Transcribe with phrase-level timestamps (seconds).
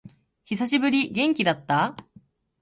[0.45, 1.11] 久しぶり。
[1.11, 1.95] 元気だった？